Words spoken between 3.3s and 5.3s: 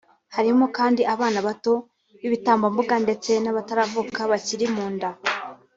n’abataravuka bakiri mu nda